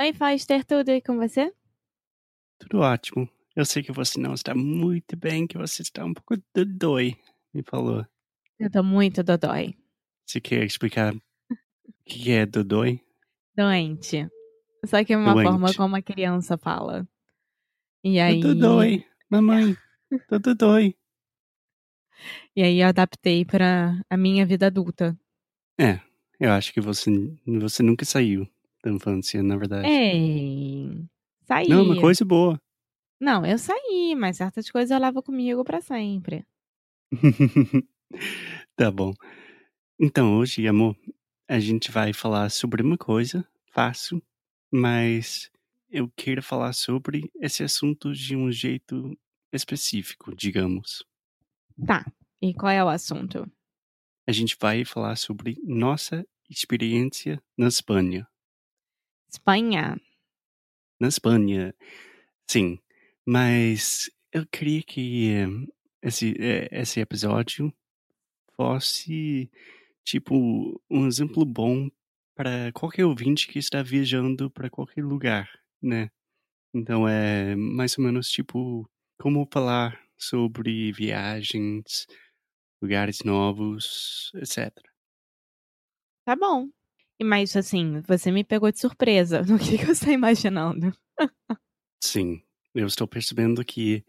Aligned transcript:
Oi, 0.00 0.12
Foster, 0.12 0.64
tudo 0.64 0.90
e 0.90 1.00
com 1.02 1.16
você? 1.16 1.52
Tudo 2.58 2.80
ótimo. 2.80 3.28
Eu 3.54 3.64
sei 3.64 3.82
que 3.82 3.92
você 3.92 4.18
não 4.20 4.34
está 4.34 4.54
muito 4.54 5.16
bem, 5.16 5.46
que 5.46 5.56
você 5.56 5.82
está 5.82 6.04
um 6.04 6.12
pouco 6.12 6.36
dodói, 6.54 7.16
me 7.52 7.62
falou. 7.62 8.04
Eu 8.58 8.70
tô 8.70 8.82
muito 8.82 9.22
dodói. 9.22 9.76
Você 10.26 10.40
quer 10.40 10.64
explicar 10.64 11.14
o 11.14 11.20
que 12.04 12.30
é 12.32 12.46
dodói? 12.46 13.00
Doente. 13.56 14.28
Só 14.84 15.04
que 15.04 15.12
é 15.12 15.16
uma 15.16 15.34
Doente. 15.34 15.48
forma 15.48 15.74
como 15.74 15.96
a 15.96 16.02
criança 16.02 16.58
fala. 16.58 17.06
E 18.02 18.18
aí, 18.20 18.40
Tô 18.42 18.48
dodói. 18.54 19.06
Mamãe, 19.30 19.76
tô 20.28 20.38
dodói. 20.38 20.96
e 22.56 22.62
aí 22.62 22.80
eu 22.80 22.88
adaptei 22.88 23.44
pra 23.44 24.00
a 24.08 24.16
minha 24.16 24.44
vida 24.46 24.66
adulta. 24.66 25.16
É, 25.78 26.00
eu 26.38 26.52
acho 26.52 26.72
que 26.72 26.80
você, 26.80 27.10
você 27.46 27.82
nunca 27.82 28.04
saiu 28.04 28.48
da 28.84 28.90
infância, 28.90 29.42
na 29.42 29.56
verdade. 29.56 29.88
Ei, 29.88 31.04
saí. 31.44 31.68
Não, 31.68 31.78
é 31.78 31.82
uma 31.82 32.00
coisa 32.00 32.24
boa. 32.24 32.60
Não, 33.20 33.44
eu 33.46 33.58
saí, 33.58 34.14
mas 34.14 34.36
certas 34.36 34.70
coisas 34.70 34.90
eu 34.90 35.00
levo 35.00 35.22
comigo 35.22 35.64
pra 35.64 35.80
sempre. 35.80 36.44
tá 38.76 38.90
bom. 38.90 39.14
Então, 39.98 40.36
hoje, 40.36 40.66
amor, 40.68 40.96
a 41.48 41.58
gente 41.58 41.90
vai 41.90 42.12
falar 42.12 42.50
sobre 42.50 42.82
uma 42.82 42.98
coisa 42.98 43.46
fácil, 43.72 44.22
mas 44.70 45.50
eu 45.88 46.10
quero 46.14 46.42
falar 46.42 46.72
sobre 46.72 47.30
esse 47.40 47.62
assunto 47.62 48.12
de 48.12 48.36
um 48.36 48.52
jeito 48.52 49.16
específico, 49.52 50.34
digamos. 50.34 51.04
Tá. 51.86 52.04
E 52.42 52.52
qual 52.52 52.70
é 52.70 52.84
o 52.84 52.88
assunto? 52.88 53.50
A 54.26 54.32
gente 54.32 54.56
vai 54.60 54.84
falar 54.84 55.16
sobre 55.16 55.58
nossa 55.64 56.26
experiência 56.50 57.42
na 57.56 57.68
Espanha. 57.68 58.26
Espanha. 59.34 60.00
Na 61.00 61.08
Espanha, 61.08 61.74
sim. 62.48 62.78
Mas 63.26 64.08
eu 64.32 64.46
queria 64.46 64.80
que 64.82 65.28
esse, 66.00 66.34
eh, 66.38 66.68
esse 66.70 67.00
episódio 67.00 67.72
fosse, 68.56 69.50
tipo, 70.04 70.80
um 70.88 71.06
exemplo 71.08 71.44
bom 71.44 71.90
para 72.36 72.70
qualquer 72.72 73.04
ouvinte 73.06 73.48
que 73.48 73.58
está 73.58 73.82
viajando 73.82 74.50
para 74.50 74.70
qualquer 74.70 75.04
lugar, 75.04 75.50
né? 75.82 76.10
Então 76.72 77.08
é 77.08 77.56
mais 77.56 77.98
ou 77.98 78.04
menos 78.04 78.28
tipo 78.30 78.88
como 79.20 79.48
falar 79.52 80.00
sobre 80.16 80.92
viagens, 80.92 82.06
lugares 82.80 83.20
novos, 83.24 84.30
etc. 84.36 84.72
Tá 86.24 86.36
bom. 86.36 86.68
E 87.18 87.24
mas 87.24 87.54
assim, 87.56 88.00
você 88.00 88.30
me 88.32 88.42
pegou 88.44 88.70
de 88.70 88.78
surpresa. 88.78 89.42
O 89.54 89.58
que, 89.58 89.78
que 89.78 89.86
você 89.86 90.06
tá 90.06 90.12
imaginando? 90.12 90.92
Sim, 92.02 92.42
eu 92.74 92.86
estou 92.86 93.06
percebendo 93.06 93.64
que 93.64 94.04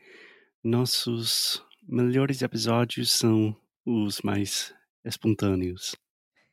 nossos 0.64 1.64
melhores 1.88 2.42
episódios 2.42 3.12
são 3.12 3.56
os 3.86 4.22
mais 4.22 4.74
espontâneos. 5.04 5.96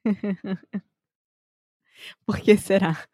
Por 2.27 2.41
que 2.41 2.57
será? 2.57 3.07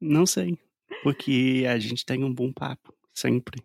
Não 0.00 0.24
sei, 0.26 0.58
porque 1.02 1.64
a 1.68 1.78
gente 1.78 2.04
tem 2.04 2.22
um 2.22 2.32
bom 2.32 2.52
papo, 2.52 2.96
sempre. 3.14 3.62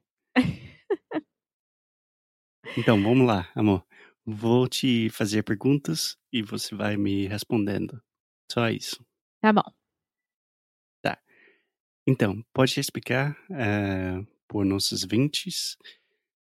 Então, 2.77 3.01
vamos 3.01 3.27
lá, 3.27 3.49
amor. 3.53 3.85
Vou 4.25 4.67
te 4.67 5.09
fazer 5.09 5.43
perguntas 5.43 6.17
e 6.31 6.41
você 6.41 6.73
vai 6.75 6.95
me 6.95 7.27
respondendo. 7.27 8.01
Só 8.51 8.69
isso. 8.69 9.05
Tá 9.41 9.53
bom. 9.53 9.63
Então, 12.07 12.43
pode 12.51 12.79
explicar 12.79 13.37
eh, 13.51 14.25
por 14.47 14.65
nossos 14.65 15.05
vintes 15.05 15.77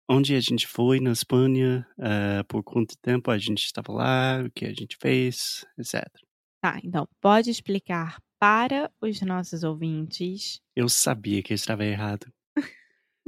onde 0.09 0.35
a 0.37 0.41
gente 0.41 0.67
foi 0.67 1.01
na 1.01 1.13
Espanha, 1.13 1.87
eh, 1.99 2.43
por 2.45 2.63
quanto 2.63 2.97
tempo 2.99 3.31
a 3.31 3.39
gente 3.39 3.65
estava 3.65 3.93
lá, 3.93 4.45
o 4.45 4.51
que 4.53 4.67
a 4.67 4.73
gente 4.73 4.97
fez, 5.01 5.67
etc. 5.79 6.05
Tá, 6.61 6.79
então 6.85 7.09
pode 7.21 7.51
explicar 7.51 8.21
para 8.39 8.93
os 9.01 9.21
nossos 9.23 9.65
ouvintes. 9.65 10.61
Eu 10.77 10.89
sabia 10.89 11.43
que 11.43 11.53
eu 11.53 11.57
estava 11.57 11.85
errado. 11.85 12.27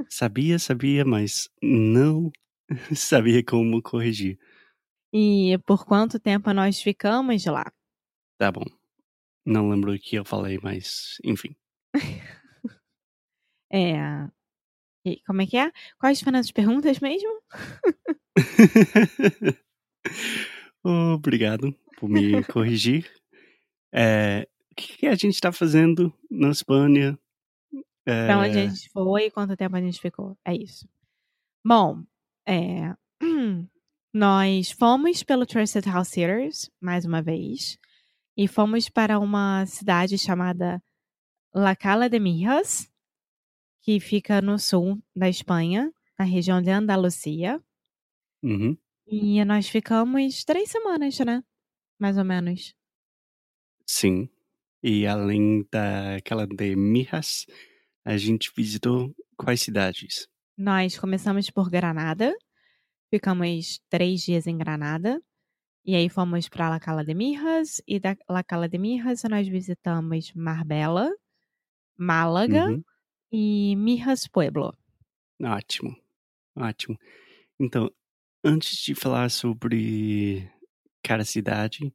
sabia, 0.07 0.59
sabia, 0.59 1.03
mas 1.03 1.49
não 1.61 2.31
sabia 2.95 3.43
como 3.43 3.81
corrigir. 3.81 4.37
E 5.11 5.57
por 5.65 5.83
quanto 5.83 6.19
tempo 6.19 6.53
nós 6.53 6.79
ficamos 6.79 7.43
lá? 7.45 7.65
Tá 8.39 8.51
bom. 8.51 8.63
Não 9.45 9.69
lembro 9.69 9.93
o 9.93 9.99
que 9.99 10.15
eu 10.15 10.25
falei, 10.25 10.59
mas 10.63 11.17
enfim. 11.23 11.55
É. 13.71 14.27
e 15.05 15.21
como 15.27 15.43
é 15.43 15.45
que 15.45 15.55
é? 15.55 15.71
Quais 15.99 16.19
foram 16.21 16.39
as 16.39 16.51
perguntas 16.51 16.99
mesmo? 16.99 17.39
Obrigado 20.83 21.71
por 21.97 22.09
me 22.09 22.43
corrigir. 22.45 23.09
É, 23.93 24.47
o 24.71 24.75
que 24.75 25.07
a 25.07 25.15
gente 25.15 25.35
está 25.35 25.51
fazendo 25.51 26.11
na 26.31 26.49
Espanha? 26.49 27.17
Pra 28.05 28.39
onde 28.39 28.57
a 28.57 28.61
É, 28.63 28.69
gente 28.69 28.89
foi 28.89 29.25
e 29.25 29.31
quanto 29.31 29.55
tempo 29.55 29.75
a 29.75 29.81
gente 29.81 29.99
ficou? 30.01 30.37
É 30.45 30.55
isso. 30.55 30.87
Bom, 31.65 32.03
é. 32.47 32.95
Nós 34.13 34.71
fomos 34.71 35.21
pelo 35.21 35.45
Trusted 35.45 35.85
House 35.87 36.07
Sitters, 36.07 36.71
mais 36.81 37.05
uma 37.05 37.21
vez, 37.21 37.77
e 38.39 38.47
fomos 38.47 38.85
para 38.89 39.19
uma 39.19 39.65
cidade 39.67 40.17
chamada 40.17 40.81
La 41.53 41.75
Cala 41.75 42.09
de 42.09 42.19
Mijas, 42.19 42.91
que 43.83 43.99
fica 43.99 44.41
no 44.41 44.57
sul 44.59 45.01
da 45.15 45.29
Espanha, 45.29 45.91
na 46.19 46.25
região 46.25 46.61
de 46.61 46.71
Andalucia. 46.71 47.61
uhum, 48.43 48.77
E 49.05 49.43
nós 49.43 49.67
ficamos 49.67 50.45
três 50.45 50.69
semanas, 50.71 51.19
né? 51.19 51.43
Mais 51.99 52.17
ou 52.17 52.25
menos. 52.25 52.75
sim. 53.85 54.29
E 54.83 55.05
além 55.07 55.67
daquela 55.71 56.47
de 56.47 56.75
Mijas, 56.75 57.45
a 58.05 58.17
gente 58.17 58.51
visitou 58.55 59.13
quais 59.37 59.61
cidades? 59.61 60.27
Nós 60.57 60.97
começamos 60.97 61.49
por 61.49 61.69
Granada, 61.69 62.35
ficamos 63.13 63.79
três 63.89 64.21
dias 64.23 64.47
em 64.47 64.57
Granada, 64.57 65.21
e 65.89 65.95
aí 65.95 66.09
fomos 66.09 66.49
para 66.49 66.69
La 66.73 66.79
Cala 66.79 67.03
de 67.09 67.13
Mijas, 67.21 67.81
e 67.87 67.99
da 67.99 68.15
La 68.29 68.43
Cala 68.43 68.67
de 68.69 68.77
Mijas 68.85 69.23
nós 69.33 69.47
visitamos 69.47 70.33
Marbella, 70.35 71.07
Málaga 71.97 72.65
Uhum, 72.67 72.83
e 73.31 73.75
Mijas 73.77 74.27
Pueblo. 74.27 74.67
ótimo, 75.43 75.95
ótimo. 76.57 76.97
Então, 77.59 77.91
antes 78.45 78.77
de 78.83 78.95
falar 78.95 79.29
sobre 79.31 80.51
cada 81.03 81.25
cidade, 81.25 81.93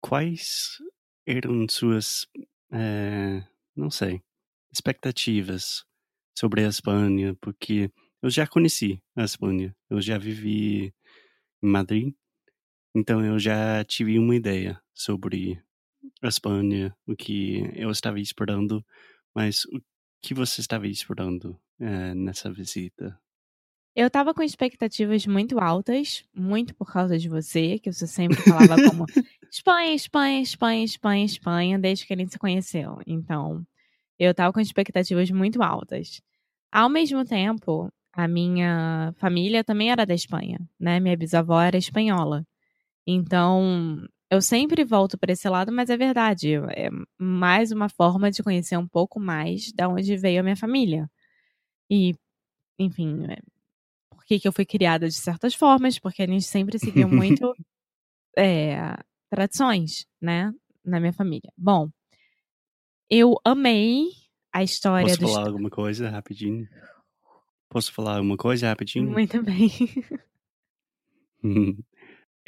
quais 0.00 0.78
eram 1.26 1.66
suas, 1.68 2.26
eh, 2.72 3.42
não 3.76 3.90
sei, 3.90 4.22
expectativas 4.72 5.84
sobre 6.36 6.64
a 6.64 6.68
Espanha? 6.68 7.36
Porque 7.40 7.90
eu 8.22 8.30
já 8.30 8.46
conheci 8.46 9.02
a 9.16 9.24
Espanha, 9.24 9.74
eu 9.88 10.00
já 10.00 10.18
vivi 10.18 10.94
em 11.62 11.68
Madrid, 11.68 12.14
então 12.94 13.24
eu 13.24 13.38
já 13.38 13.84
tive 13.84 14.18
uma 14.18 14.34
ideia 14.34 14.80
sobre 14.94 15.62
a 16.22 16.28
Espanha, 16.28 16.94
o 17.06 17.14
que 17.14 17.70
eu 17.74 17.90
estava 17.90 18.20
esperando, 18.20 18.84
mas 19.34 19.64
o 19.66 19.80
que 20.22 20.34
você 20.34 20.60
estava 20.60 20.86
esperando 20.86 21.58
eh, 21.78 22.14
nessa 22.14 22.52
visita? 22.52 23.18
Eu 23.94 24.06
estava 24.06 24.32
com 24.32 24.42
expectativas 24.42 25.26
muito 25.26 25.58
altas, 25.58 26.24
muito 26.34 26.74
por 26.74 26.92
causa 26.92 27.18
de 27.18 27.28
você, 27.28 27.78
que 27.78 27.92
você 27.92 28.06
sempre 28.06 28.40
falava 28.42 28.76
como 28.88 29.04
Espanha, 29.50 29.94
Espanha, 29.94 30.40
Espanha, 30.40 30.84
Espanha, 30.84 31.24
Espanha, 31.24 31.78
desde 31.78 32.06
que 32.06 32.14
a 32.14 32.16
gente 32.16 32.32
se 32.32 32.38
conheceu. 32.38 32.98
Então, 33.06 33.66
eu 34.18 34.30
estava 34.30 34.52
com 34.52 34.60
expectativas 34.60 35.30
muito 35.30 35.62
altas. 35.62 36.22
Ao 36.70 36.88
mesmo 36.88 37.24
tempo, 37.24 37.92
a 38.12 38.28
minha 38.28 39.12
família 39.16 39.64
também 39.64 39.90
era 39.90 40.06
da 40.06 40.14
Espanha, 40.14 40.60
né? 40.78 41.00
Minha 41.00 41.16
bisavó 41.16 41.60
era 41.60 41.76
espanhola. 41.76 42.46
Então, 43.06 44.06
eu 44.30 44.40
sempre 44.40 44.84
volto 44.84 45.18
para 45.18 45.32
esse 45.32 45.48
lado, 45.48 45.72
mas 45.72 45.90
é 45.90 45.96
verdade, 45.96 46.54
é 46.54 46.88
mais 47.18 47.72
uma 47.72 47.88
forma 47.88 48.30
de 48.30 48.42
conhecer 48.42 48.76
um 48.76 48.86
pouco 48.86 49.18
mais 49.18 49.72
da 49.72 49.88
onde 49.88 50.16
veio 50.16 50.40
a 50.40 50.42
minha 50.42 50.56
família. 50.56 51.10
E, 51.90 52.14
enfim, 52.78 53.26
é, 53.28 53.38
por 54.10 54.24
que, 54.24 54.38
que 54.38 54.46
eu 54.46 54.52
fui 54.52 54.64
criada 54.64 55.08
de 55.08 55.14
certas 55.14 55.54
formas, 55.54 55.98
porque 55.98 56.22
a 56.22 56.26
gente 56.26 56.44
sempre 56.44 56.78
seguiu 56.78 57.08
muito 57.08 57.52
é, 58.36 58.96
tradições, 59.28 60.06
né, 60.20 60.52
na 60.84 61.00
minha 61.00 61.12
família. 61.12 61.52
Bom, 61.56 61.88
eu 63.08 63.34
amei 63.44 64.10
a 64.52 64.62
história 64.62 65.08
Posso 65.08 65.32
falar 65.32 65.46
alguma 65.48 65.70
coisa 65.70 66.08
rapidinho? 66.08 66.68
Posso 67.68 67.92
falar 67.92 68.16
alguma 68.16 68.36
coisa 68.36 68.68
rapidinho? 68.68 69.10
Muito 69.10 69.42
bem. 69.42 69.70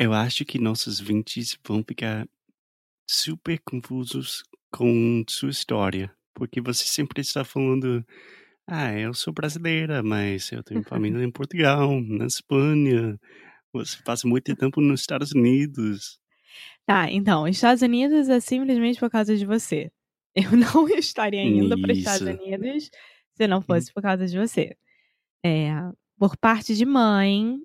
Eu 0.02 0.12
acho 0.12 0.44
que 0.44 0.58
nossos 0.58 0.98
vintes 0.98 1.56
vão 1.64 1.80
ficar 1.86 2.26
super 3.08 3.60
confusos 3.64 4.42
com 4.72 5.22
sua 5.28 5.50
história, 5.50 6.12
porque 6.34 6.60
você 6.60 6.84
sempre 6.84 7.20
está 7.20 7.44
falando, 7.44 8.04
ah, 8.66 8.92
eu 8.98 9.14
sou 9.14 9.32
brasileira, 9.32 10.02
mas 10.02 10.50
eu 10.50 10.60
tenho 10.64 10.82
família 10.88 11.22
em 11.22 11.30
Portugal, 11.30 12.00
na 12.00 12.26
Espanha, 12.26 13.16
você 13.72 13.96
passa 14.04 14.26
muito 14.26 14.56
tempo 14.56 14.80
nos 14.80 15.02
Estados 15.02 15.30
Unidos. 15.30 16.18
Tá, 16.84 17.08
então, 17.08 17.46
Estados 17.46 17.82
Unidos 17.82 18.28
é 18.28 18.40
simplesmente 18.40 18.98
por 18.98 19.08
causa 19.08 19.36
de 19.36 19.46
você. 19.46 19.88
Eu 20.34 20.50
não 20.56 20.88
estaria 20.88 21.44
indo 21.44 21.80
para 21.80 21.92
Estados 21.92 22.26
Isso. 22.28 22.42
Unidos 22.42 22.90
se 23.36 23.46
não 23.46 23.58
Hum. 23.58 23.62
fosse 23.62 23.92
por 23.92 24.02
causa 24.02 24.26
de 24.26 24.36
você. 24.36 24.76
É, 25.46 25.70
por 26.18 26.36
parte 26.36 26.74
de 26.74 26.84
mãe, 26.84 27.60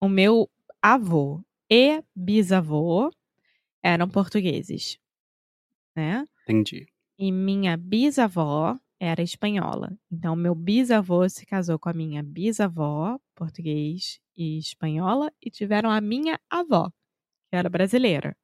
o 0.00 0.08
meu 0.08 0.48
avô 0.82 1.42
e 1.74 2.04
bisavô 2.14 3.10
eram 3.82 4.06
portugueses, 4.06 4.98
né? 5.96 6.28
Entendi. 6.42 6.86
E 7.18 7.32
minha 7.32 7.78
bisavó 7.78 8.78
era 9.00 9.22
espanhola. 9.22 9.96
Então, 10.10 10.36
meu 10.36 10.54
bisavô 10.54 11.26
se 11.30 11.46
casou 11.46 11.78
com 11.78 11.88
a 11.88 11.94
minha 11.94 12.22
bisavó, 12.22 13.18
português 13.34 14.20
e 14.36 14.58
espanhola, 14.58 15.32
e 15.40 15.50
tiveram 15.50 15.90
a 15.90 15.98
minha 15.98 16.38
avó, 16.50 16.90
que 17.48 17.56
era 17.56 17.70
brasileira. 17.70 18.36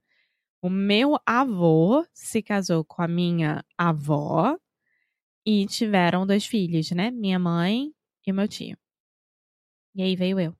O 0.63 0.71
meu 0.71 1.19
avô 1.27 2.07
se 2.15 2.43
casou 2.43 2.83
com 2.83 3.03
a 3.03 3.09
minha 3.09 3.63
avó 3.77 4.59
e 5.45 5.67
tiveram 5.67 6.27
dois 6.27 6.47
filhos, 6.47 6.91
né? 6.93 7.11
Minha 7.11 7.39
mãe 7.39 7.93
e 8.27 8.33
meu 8.33 8.49
tio. 8.49 8.79
E 9.95 10.03
aí 10.03 10.17
veio 10.17 10.41
eu. 10.41 10.57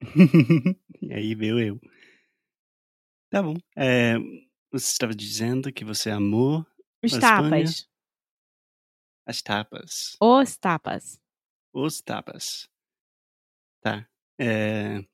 e 1.02 1.12
aí 1.12 1.34
veio 1.34 1.58
eu. 1.58 1.80
Tá 3.30 3.42
bom. 3.42 3.56
É, 3.76 4.16
você 4.70 4.90
estava 4.90 5.14
dizendo 5.14 5.72
que 5.72 5.84
você 5.84 6.10
amou 6.10 6.66
Os 7.02 7.12
Espanha? 7.12 7.20
tapas. 7.20 7.88
As 9.26 9.42
tapas. 9.42 10.16
Os 10.20 10.56
tapas. 10.56 11.20
Os 11.72 12.00
tapas. 12.00 12.68
Tá. 13.82 14.08
É, 14.40 15.04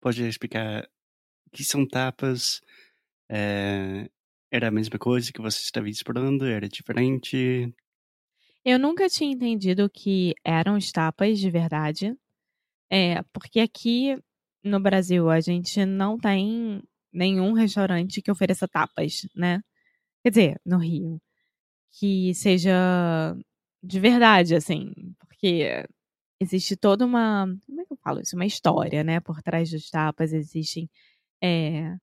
pode 0.00 0.22
explicar 0.26 0.84
o 1.46 1.50
que 1.50 1.62
são 1.62 1.86
tapas? 1.86 2.60
É, 3.30 4.10
era 4.50 4.68
a 4.68 4.72
mesma 4.72 4.98
coisa 4.98 5.32
que 5.32 5.40
você 5.40 5.60
estava 5.60 5.88
esperando? 5.88 6.44
Era 6.46 6.68
diferente? 6.68 7.72
Eu 8.64 8.78
nunca 8.78 9.08
tinha 9.08 9.30
entendido 9.32 9.88
que 9.88 10.34
eram 10.44 10.76
os 10.76 10.90
tapas 10.90 11.38
de 11.38 11.50
verdade. 11.50 12.16
É, 12.90 13.22
porque 13.32 13.60
aqui 13.60 14.16
no 14.62 14.80
Brasil 14.80 15.30
a 15.30 15.40
gente 15.40 15.84
não 15.84 16.18
tem 16.18 16.82
nenhum 17.12 17.52
restaurante 17.52 18.22
que 18.22 18.30
ofereça 18.30 18.68
tapas, 18.68 19.26
né? 19.36 19.60
Quer 20.24 20.30
dizer, 20.30 20.60
no 20.66 20.78
Rio. 20.78 21.20
Que 21.92 22.34
seja 22.34 23.36
de 23.82 24.00
verdade, 24.00 24.54
assim. 24.56 24.92
Porque 25.20 25.86
existe 26.40 26.76
toda 26.76 27.06
uma. 27.06 27.46
Como 27.66 27.80
é 27.82 27.84
que 27.86 27.92
eu 27.92 27.98
falo 27.98 28.20
isso? 28.20 28.36
Uma 28.36 28.46
história, 28.46 29.04
né? 29.04 29.20
Por 29.20 29.42
trás 29.42 29.70
dos 29.70 29.90
tapas. 29.90 30.32
Existem 30.32 30.90
é, 31.42 31.96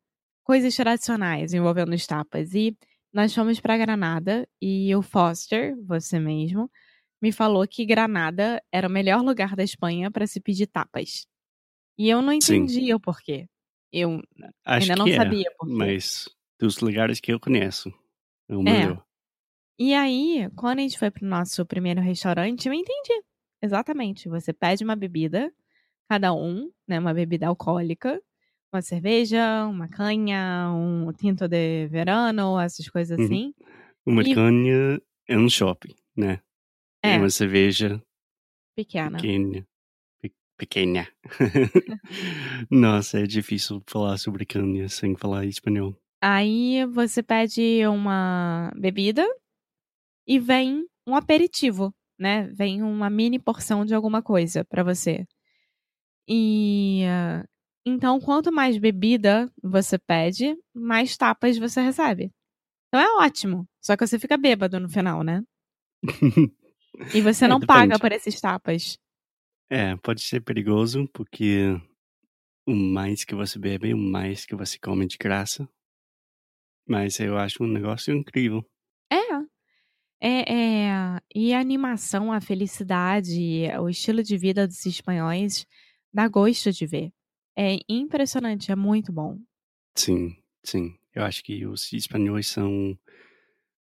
coisas 0.43 0.75
tradicionais 0.75 1.53
envolvendo 1.53 1.93
os 1.93 2.05
tapas. 2.07 2.53
E 2.53 2.77
nós 3.13 3.33
fomos 3.33 3.59
para 3.59 3.77
Granada 3.77 4.47
e 4.61 4.95
o 4.95 5.01
Foster, 5.01 5.75
você 5.85 6.19
mesmo, 6.19 6.71
me 7.21 7.31
falou 7.31 7.67
que 7.67 7.85
Granada 7.85 8.61
era 8.71 8.87
o 8.87 8.91
melhor 8.91 9.21
lugar 9.21 9.55
da 9.55 9.63
Espanha 9.63 10.09
para 10.11 10.25
se 10.27 10.39
pedir 10.39 10.67
tapas. 10.67 11.25
E 11.97 12.09
eu 12.09 12.21
não 12.21 12.33
Sim. 12.33 12.55
entendia 12.57 12.95
o 12.95 12.99
porquê. 12.99 13.47
Eu 13.93 14.21
Acho 14.65 14.91
ainda 14.91 14.95
não 14.95 15.07
é, 15.07 15.15
sabia 15.17 15.51
porquê. 15.57 15.73
mas 15.75 16.29
dos 16.59 16.79
lugares 16.79 17.19
que 17.19 17.31
eu 17.33 17.39
conheço, 17.39 17.89
é 18.49 18.55
o 18.55 18.61
É. 18.61 18.63
melhor. 18.63 19.03
E 19.79 19.93
aí, 19.93 20.49
quando 20.55 20.79
a 20.79 20.81
gente 20.83 20.99
foi 20.99 21.11
pro 21.11 21.25
nosso 21.25 21.65
primeiro 21.65 22.01
restaurante, 22.01 22.67
eu 22.67 22.73
entendi. 22.73 23.23
Exatamente. 23.61 24.29
Você 24.29 24.53
pede 24.53 24.83
uma 24.83 24.95
bebida, 24.95 25.51
cada 26.09 26.33
um, 26.33 26.71
né? 26.87 26.99
Uma 26.99 27.13
bebida 27.13 27.47
alcoólica, 27.47 28.21
uma 28.73 28.81
cerveja, 28.81 29.65
uma 29.67 29.87
canha, 29.87 30.71
um 30.73 31.11
tinto 31.13 31.47
de 31.47 31.87
verano, 31.87 32.59
essas 32.59 32.87
coisas 32.89 33.17
Uhum. 33.19 33.25
assim. 33.25 33.53
Uma 34.05 34.23
E- 34.23 34.33
canha 34.35 35.01
é 35.27 35.37
um 35.37 35.49
shopping, 35.49 35.95
né? 36.15 36.41
É, 37.03 37.15
E 37.15 37.17
uma 37.17 37.29
cerveja 37.29 38.01
pequena. 38.75 39.17
pequena. 39.17 39.67
Pe- 40.21 40.33
Pequena. 40.57 41.07
Nossa, 42.69 43.19
é 43.19 43.23
difícil 43.27 43.81
falar 43.87 44.17
sobre 44.17 44.45
canha 44.45 44.87
sem 44.89 45.15
falar 45.15 45.45
espanhol. 45.45 45.95
Aí 46.23 46.85
você 46.85 47.23
pede 47.23 47.85
uma 47.87 48.71
bebida 48.75 49.25
e 50.27 50.39
vem 50.39 50.85
um 51.07 51.15
aperitivo, 51.15 51.91
né? 52.19 52.47
Vem 52.53 52.83
uma 52.83 53.09
mini 53.09 53.39
porção 53.39 53.83
de 53.83 53.95
alguma 53.95 54.21
coisa 54.21 54.63
pra 54.63 54.83
você. 54.83 55.25
E 56.27 57.01
então, 57.85 58.19
quanto 58.19 58.51
mais 58.51 58.77
bebida 58.77 59.51
você 59.63 59.97
pede, 59.97 60.55
mais 60.73 61.17
tapas 61.17 61.57
você 61.57 61.81
recebe. 61.81 62.31
Então 62.87 62.99
é 63.01 63.25
ótimo. 63.25 63.67
Só 63.81 63.97
que 63.97 64.05
você 64.05 64.19
fica 64.19 64.37
bêbado 64.37 64.79
no 64.79 64.87
final, 64.87 65.23
né? 65.23 65.41
E 67.13 67.21
você 67.21 67.45
É, 67.45 67.47
não 67.47 67.59
paga 67.59 67.99
por 67.99 68.11
esses 68.11 68.39
tapas. 68.39 68.97
É, 69.69 69.95
pode 69.97 70.21
ser 70.21 70.41
perigoso, 70.41 71.07
porque 71.13 71.79
o 72.67 72.73
mais 72.75 73.23
que 73.23 73.33
você 73.33 73.57
bebe, 73.57 73.93
o 73.93 73.97
mais 73.97 74.45
que 74.45 74.55
você 74.55 74.77
come 74.77 75.07
de 75.07 75.17
graça. 75.17 75.67
Mas 76.87 77.19
eu 77.19 77.37
acho 77.37 77.63
um 77.63 77.67
negócio 77.67 78.13
incrível. 78.13 78.65
É. 79.11 79.17
É, 80.23 80.53
é, 80.53 81.19
e 81.33 81.53
a 81.53 81.59
animação, 81.59 82.31
a 82.31 82.39
felicidade, 82.39 83.67
o 83.79 83.89
estilo 83.89 84.21
de 84.21 84.37
vida 84.37 84.67
dos 84.67 84.85
espanhóis 84.85 85.65
dá 86.13 86.27
gosto 86.27 86.71
de 86.71 86.85
ver. 86.85 87.11
É 87.57 87.77
impressionante, 87.89 88.71
é 88.71 88.75
muito 88.75 89.11
bom. 89.11 89.39
Sim, 89.95 90.35
sim. 90.63 90.95
Eu 91.13 91.23
acho 91.23 91.43
que 91.43 91.65
os 91.65 91.91
espanhóis 91.91 92.47
são. 92.47 92.97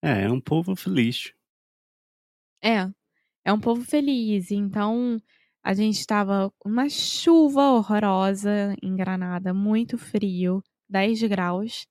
É, 0.02 0.24
é 0.24 0.30
um 0.30 0.40
povo 0.40 0.74
feliz. 0.74 1.32
É, 2.66 2.90
é 3.44 3.52
um 3.52 3.60
povo 3.60 3.84
feliz. 3.84 4.50
Então, 4.50 5.18
a 5.62 5.72
gente 5.72 6.00
estava 6.00 6.50
com 6.58 6.68
uma 6.68 6.88
chuva 6.88 7.70
horrorosa 7.72 8.74
em 8.82 8.96
Granada, 8.96 9.54
muito 9.54 9.96
frio, 9.96 10.60
10 10.88 11.22
graus. 11.22 11.86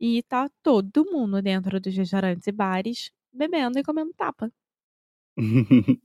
E 0.00 0.22
tá 0.22 0.48
todo 0.62 1.04
mundo 1.04 1.42
dentro 1.42 1.80
dos 1.80 1.96
restaurantes 1.96 2.46
e 2.46 2.52
bares 2.52 3.10
bebendo 3.32 3.78
e 3.78 3.82
comendo 3.82 4.12
tapa. 4.14 4.52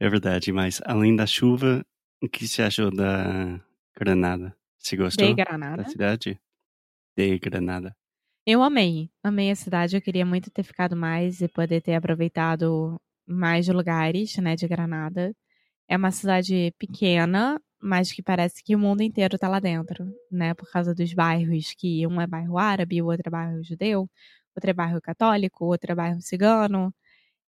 é 0.00 0.08
verdade, 0.08 0.50
mas 0.50 0.80
além 0.86 1.14
da 1.14 1.26
chuva, 1.26 1.84
o 2.22 2.28
que 2.28 2.48
você 2.48 2.62
achou 2.62 2.90
da 2.90 3.60
Granada? 3.94 4.56
Você 4.78 4.96
gostou 4.96 5.26
De 5.26 5.34
da 5.34 5.44
Granada. 5.44 5.88
cidade? 5.88 6.40
De 7.16 7.38
Granada. 7.38 7.94
Eu 8.46 8.62
amei, 8.62 9.10
amei 9.22 9.50
a 9.50 9.56
cidade. 9.56 9.96
Eu 9.96 10.00
queria 10.00 10.24
muito 10.24 10.50
ter 10.50 10.62
ficado 10.62 10.96
mais 10.96 11.40
e 11.42 11.48
poder 11.48 11.82
ter 11.82 11.94
aproveitado 11.94 12.98
mais 13.26 13.68
lugares, 13.68 14.36
né, 14.38 14.54
de 14.56 14.66
Granada. 14.68 15.34
É 15.88 15.96
uma 15.96 16.10
cidade 16.10 16.72
pequena, 16.78 17.60
mas 17.80 18.12
que 18.12 18.22
parece 18.22 18.62
que 18.64 18.74
o 18.74 18.78
mundo 18.78 19.02
inteiro 19.02 19.38
tá 19.38 19.48
lá 19.48 19.60
dentro, 19.60 20.06
né, 20.30 20.54
por 20.54 20.70
causa 20.70 20.94
dos 20.94 21.12
bairros, 21.12 21.74
que 21.76 22.06
um 22.06 22.20
é 22.20 22.26
bairro 22.26 22.58
árabe, 22.58 23.00
o 23.02 23.06
outro 23.06 23.24
é 23.26 23.30
bairro 23.30 23.62
judeu, 23.62 24.08
outro 24.54 24.70
é 24.70 24.72
bairro 24.72 25.00
católico, 25.00 25.64
outro 25.66 25.92
é 25.92 25.94
bairro 25.94 26.20
cigano. 26.20 26.92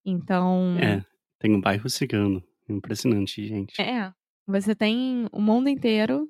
Então, 0.04 0.76
É, 0.78 1.04
tem 1.38 1.54
um 1.54 1.60
bairro 1.60 1.88
cigano. 1.90 2.42
Impressionante, 2.68 3.46
gente. 3.46 3.80
é. 3.80 4.12
Você 4.48 4.74
tem 4.76 5.26
o 5.32 5.40
mundo 5.40 5.68
inteiro 5.68 6.28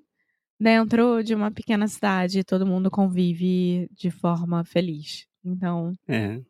dentro 0.59 1.23
de 1.23 1.35
uma 1.35 1.51
pequena 1.51 1.87
cidade 1.87 2.39
e 2.39 2.45
todo 2.45 2.67
mundo 2.67 2.91
convive 2.91 3.89
de 3.93 4.11
forma 4.11 4.65
feliz. 4.65 5.27
Então, 5.45 5.93
É. 6.09 6.41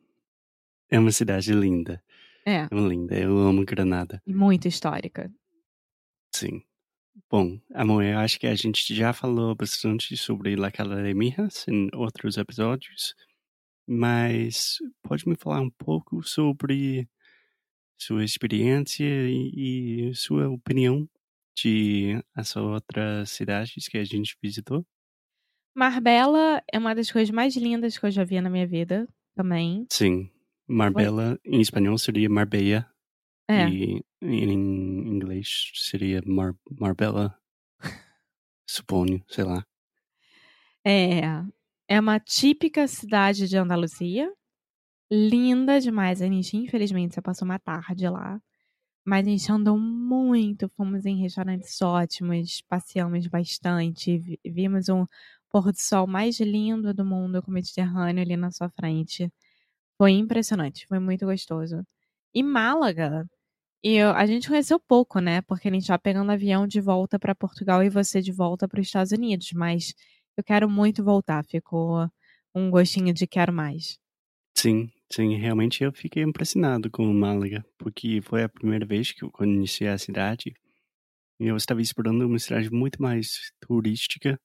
É 0.88 0.98
uma 1.00 1.10
cidade 1.10 1.52
linda. 1.52 2.00
É, 2.46 2.68
linda. 2.72 3.18
Eu 3.18 3.36
amo 3.38 3.64
Granada. 3.64 4.22
muito 4.26 4.68
histórica. 4.68 5.30
Sim. 6.34 6.62
Bom, 7.30 7.58
amor, 7.74 8.04
eu 8.04 8.18
acho 8.18 8.38
que 8.38 8.46
a 8.46 8.54
gente 8.54 8.94
já 8.94 9.12
falou 9.12 9.54
bastante 9.54 10.16
sobre 10.16 10.54
La 10.54 10.70
Casa 10.70 11.02
de 11.02 11.14
Mijas 11.14 11.66
em 11.66 11.88
outros 11.94 12.36
episódios, 12.36 13.14
mas 13.88 14.76
pode 15.02 15.26
me 15.28 15.34
falar 15.34 15.60
um 15.60 15.70
pouco 15.70 16.22
sobre 16.22 17.08
sua 17.98 18.22
experiência 18.22 19.04
e, 19.04 20.10
e 20.10 20.14
sua 20.14 20.48
opinião 20.48 21.08
de 21.56 22.22
as 22.34 22.54
outras 22.54 23.30
cidades 23.30 23.88
que 23.88 23.96
a 23.96 24.04
gente 24.04 24.36
visitou? 24.42 24.86
Marbella 25.74 26.62
é 26.72 26.78
uma 26.78 26.94
das 26.94 27.10
coisas 27.10 27.30
mais 27.30 27.56
lindas 27.56 27.98
que 27.98 28.06
eu 28.06 28.10
já 28.10 28.24
vi 28.24 28.40
na 28.40 28.50
minha 28.50 28.66
vida 28.66 29.08
também. 29.34 29.86
Sim. 29.90 30.30
Marbella, 30.68 31.38
em 31.44 31.60
espanhol, 31.60 31.98
seria 31.98 32.28
Marbella. 32.28 32.86
É, 33.48 33.68
E 33.68 34.02
em 34.22 35.08
inglês 35.08 35.72
seria 35.74 36.22
Mar 36.26 36.54
Marbella. 36.80 37.36
Suponho, 38.74 39.24
sei 39.28 39.42
lá. 39.44 39.66
é, 40.84 41.20
é 41.88 42.00
uma 42.00 42.18
típica 42.20 42.86
cidade 42.86 43.48
de 43.48 43.56
Andaluzia. 43.56 44.32
Linda 45.10 45.80
demais. 45.80 46.22
A 46.22 46.26
gente, 46.26 46.56
infelizmente, 46.56 47.14
só 47.16 47.22
passou 47.22 47.46
uma 47.46 47.58
tarde 47.60 48.08
lá. 48.08 48.40
Mas 49.06 49.26
a 49.26 49.30
gente 49.30 49.52
andou 49.52 49.78
muito, 49.78 50.68
fomos 50.76 51.06
em 51.06 51.16
restaurantes 51.20 51.80
ótimos, 51.82 52.62
passeamos 52.68 53.26
bastante, 53.28 54.18
vi- 54.18 54.40
vimos 54.46 54.88
um 54.90 55.06
pôr 55.50 55.72
do 55.72 55.78
sol 55.78 56.06
mais 56.06 56.40
lindo 56.40 56.94
do 56.94 57.04
mundo 57.04 57.42
com 57.42 57.50
o 57.50 57.54
Mediterrâneo 57.54 58.22
ali 58.22 58.36
na 58.36 58.50
sua 58.52 58.70
frente. 58.70 59.32
Foi 59.98 60.12
impressionante, 60.12 60.86
foi 60.86 60.98
muito 60.98 61.26
gostoso. 61.26 61.82
E 62.34 62.42
Málaga, 62.42 63.26
e 63.84 63.94
eu- 63.96 64.10
a 64.12 64.26
gente 64.26 64.48
conheceu 64.48 64.80
pouco, 64.80 65.20
né? 65.20 65.42
Porque 65.42 65.68
a 65.68 65.72
gente 65.72 65.86
tá 65.88 65.98
pegando 65.98 66.32
avião 66.32 66.66
de 66.68 66.80
volta 66.80 67.18
para 67.18 67.34
Portugal 67.34 67.82
e 67.84 67.90
você 67.90 68.20
de 68.22 68.32
volta 68.32 68.68
para 68.68 68.80
os 68.80 68.86
Estados 68.88 69.12
Unidos. 69.12 69.52
Mas 69.54 69.94
eu 70.36 70.44
quero 70.44 70.70
muito 70.70 71.04
voltar, 71.04 71.44
ficou 71.46 72.08
um 72.54 72.70
gostinho 72.70 73.14
de 73.14 73.26
quero 73.26 73.52
mais. 73.52 73.98
Sim, 74.56 74.90
sim, 75.12 75.36
realmente 75.36 75.84
eu 75.84 75.92
fiquei 75.92 76.22
impressionado 76.22 76.90
com 76.90 77.04
Málaga, 77.12 77.64
porque 77.78 78.20
foi 78.22 78.42
a 78.42 78.48
primeira 78.48 78.84
vez 78.86 79.12
que 79.12 79.22
eu 79.22 79.30
conheci 79.30 79.86
a 79.86 79.96
cidade. 79.98 80.52
Eu 81.40 81.56
estava 81.56 81.82
esperando 81.82 82.26
uma 82.26 82.38
cidade 82.38 82.70
muito 82.72 83.02
mais 83.02 83.52
turística, 83.60 84.40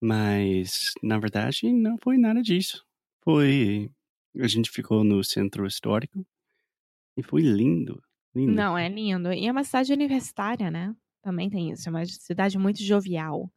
mas 0.00 0.92
na 1.02 1.18
verdade 1.18 1.72
não 1.72 1.96
foi 1.98 2.16
nada 2.18 2.42
disso. 2.42 2.84
Foi. 3.22 3.90
A 4.36 4.46
gente 4.46 4.70
ficou 4.70 5.02
no 5.02 5.22
centro 5.24 5.66
histórico 5.66 6.26
e 7.16 7.22
foi 7.22 7.42
lindo, 7.42 8.02
lindo. 8.34 8.52
Não, 8.52 8.76
é 8.76 8.88
lindo. 8.88 9.32
E 9.32 9.46
é 9.46 9.52
uma 9.52 9.64
cidade 9.64 9.92
universitária, 9.92 10.70
né? 10.70 10.94
Também 11.22 11.50
tem 11.50 11.70
isso. 11.70 11.88
É 11.88 11.90
uma 11.90 12.06
cidade 12.06 12.58
muito 12.58 12.82
jovial. 12.82 13.50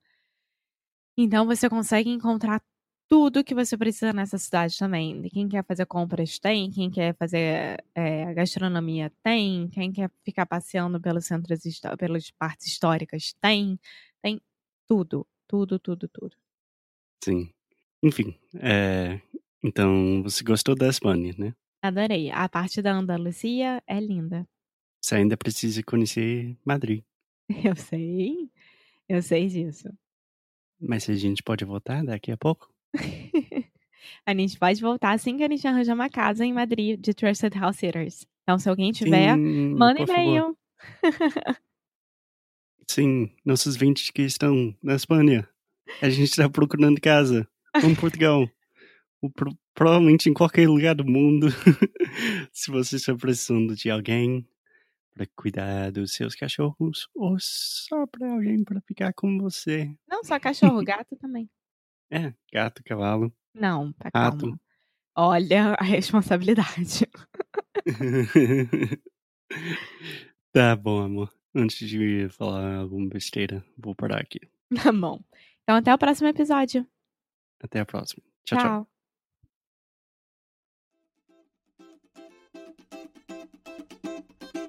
Então 1.18 1.46
você 1.46 1.70
consegue 1.70 2.10
encontrar 2.10 2.62
tudo 3.08 3.44
que 3.44 3.54
você 3.54 3.78
precisa 3.78 4.14
nessa 4.14 4.38
cidade 4.38 4.78
também. 4.78 5.22
Quem 5.24 5.50
quer 5.50 5.66
fazer 5.66 5.86
compras 5.86 6.40
tem, 6.40 6.72
quem 6.72 6.90
quer 6.90 7.14
fazer 7.16 7.84
é, 7.94 8.34
gastronomia 8.34 9.12
tem, 9.22 9.68
quem 9.68 9.92
quer 9.92 10.10
ficar 10.24 10.46
passeando 10.46 11.00
pelos 11.00 11.26
centros, 11.26 11.60
pelas 12.00 12.32
partes 12.32 12.68
históricas 12.68 13.34
tem. 13.42 13.78
Tem 14.22 14.42
tudo, 14.88 15.28
tudo, 15.48 15.78
tudo, 15.78 16.08
tudo. 16.08 16.38
Sim. 17.24 17.52
Enfim, 18.02 18.34
é, 18.56 19.20
então 19.64 20.22
você 20.24 20.44
gostou 20.44 20.76
da 20.76 20.88
Espanha, 20.88 21.34
né? 21.38 21.54
Adorei. 21.82 22.30
A 22.32 22.48
parte 22.48 22.82
da 22.82 22.94
Andaluzia 22.94 23.82
é 23.88 24.00
linda. 24.00 24.48
Você 25.02 25.16
ainda 25.16 25.36
precisa 25.36 25.82
conhecer 25.84 26.56
Madrid. 26.64 27.04
Eu 27.66 27.76
sei, 27.76 28.50
eu 29.10 29.22
sei 29.22 29.48
disso. 29.48 29.90
Mas 30.80 31.10
a 31.10 31.16
gente 31.16 31.44
pode 31.44 31.66
voltar 31.66 32.02
daqui 32.02 32.32
a 32.32 32.38
pouco? 32.38 32.74
a 34.26 34.34
gente 34.34 34.58
pode 34.58 34.80
voltar 34.80 35.12
assim 35.12 35.36
que 35.36 35.44
a 35.44 35.50
gente 35.50 35.68
arranjar 35.68 35.94
uma 35.94 36.10
casa 36.10 36.46
em 36.46 36.54
Madrid 36.54 36.98
de 36.98 37.14
Trusted 37.14 37.54
House 37.60 37.76
Sitters. 37.76 38.26
Então, 38.44 38.58
se 38.58 38.70
alguém 38.70 38.94
tiver, 38.94 39.36
Sim, 39.36 39.76
manda 39.76 40.02
e-mail. 40.02 40.58
Sim, 42.90 43.30
nossos 43.44 43.76
20 43.76 44.14
que 44.14 44.22
estão 44.22 44.76
na 44.82 44.96
Espanha. 44.96 45.48
A 46.02 46.10
gente 46.10 46.30
está 46.30 46.50
procurando 46.50 47.02
casa. 47.02 47.48
Em 47.84 47.96
Portugal. 47.96 48.50
Pro- 49.30 49.58
provavelmente 49.74 50.30
em 50.30 50.34
qualquer 50.34 50.68
lugar 50.68 50.96
do 50.96 51.06
mundo. 51.06 51.48
Se 52.52 52.72
você 52.72 52.96
está 52.96 53.16
precisando 53.16 53.76
de 53.76 53.90
alguém 53.92 54.48
para 55.14 55.28
cuidar 55.36 55.92
dos 55.92 56.14
seus 56.14 56.34
cachorros 56.36 57.08
ou 57.14 57.36
só 57.40 58.08
para 58.08 58.32
alguém 58.32 58.64
para 58.64 58.82
ficar 58.82 59.14
com 59.14 59.38
você. 59.40 59.94
Não 60.08 60.24
só 60.24 60.40
cachorro, 60.40 60.82
gato 60.86 61.16
também. 61.18 61.50
É, 62.10 62.34
gato, 62.52 62.82
cavalo. 62.84 63.32
Não, 63.54 63.92
tá 63.94 64.10
Rato. 64.14 64.38
calma. 64.40 64.60
Olha 65.16 65.76
a 65.78 65.84
responsabilidade. 65.84 67.06
tá 70.52 70.76
bom, 70.76 71.02
amor. 71.04 71.34
Antes 71.54 71.88
de 71.90 72.30
falar 72.30 72.76
alguma 72.78 73.10
besteira, 73.10 73.64
vou 73.78 73.94
parar 73.94 74.22
aqui. 74.22 74.40
Tá 74.82 74.92
bom. 74.92 75.22
Então, 75.64 75.76
até 75.76 75.94
o 75.94 75.98
próximo 75.98 76.30
episódio. 76.30 76.88
Até 77.62 77.82
a 77.82 77.86
próxima. 77.86 78.24
Tchau, 78.46 78.58
tchau. 78.58 78.68
tchau. 78.68 79.01